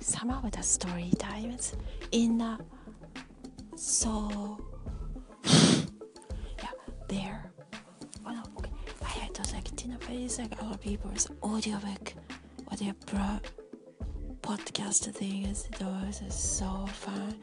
[0.00, 1.74] some of the story times
[2.12, 2.58] in the
[3.76, 4.58] so
[5.44, 6.70] yeah
[7.08, 7.52] there.
[8.26, 8.70] Oh no okay.
[9.02, 12.14] I had those like dinner place like other people's audiobook
[12.70, 13.40] audio pro
[14.42, 17.34] podcast things those are so fun.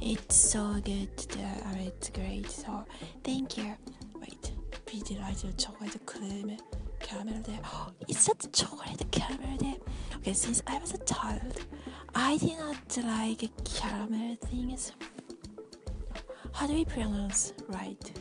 [0.00, 2.50] It's so good there uh, it's great.
[2.50, 2.84] So
[3.22, 3.74] thank you.
[4.20, 4.52] Wait
[4.86, 6.56] Pedialyte chocolate cream
[7.00, 7.60] caramel there.
[7.64, 9.76] Oh, is that chocolate caramel there?
[10.16, 11.64] Okay since I was a child
[12.14, 14.92] I did not like caramel things
[16.52, 18.12] how do we pronounce right?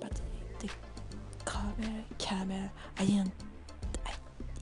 [0.00, 0.20] But
[0.58, 0.68] the
[1.46, 3.32] caramel caramel I didn't
[4.06, 4.10] I,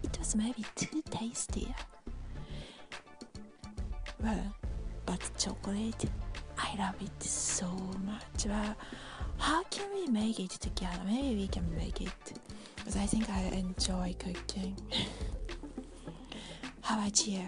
[0.02, 1.74] it was maybe too tasty.
[4.22, 4.54] Well
[5.06, 6.04] but chocolate
[6.58, 7.66] I love it so
[8.04, 8.46] much.
[8.46, 8.76] Well
[9.38, 11.00] how can we make it together?
[11.06, 12.32] Maybe we can make it.
[12.76, 14.76] Because I think I enjoy cooking.
[16.82, 17.42] How about you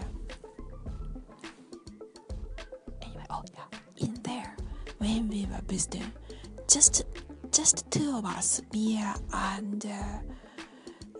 [5.04, 6.10] when we were visiting
[6.66, 7.04] just
[7.50, 8.98] just two of us me
[9.32, 10.18] and uh,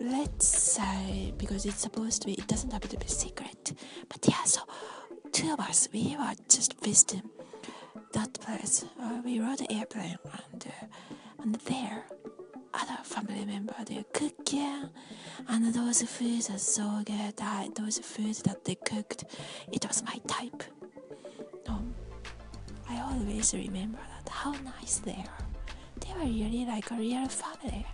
[0.01, 3.73] let's say because it's supposed to be it doesn't have to be secret
[4.09, 4.61] but yeah so
[5.31, 7.21] two of us we were just visiting
[8.13, 10.17] that place uh, we rode the airplane
[10.51, 10.85] and uh,
[11.43, 12.05] and there
[12.73, 14.89] other family member they're cooking
[15.47, 17.33] and those foods are so good.
[17.39, 19.23] I, those foods that they cooked
[19.71, 20.17] it was my
[23.25, 25.45] always remember that how nice they are.
[25.99, 27.85] They were really like a real family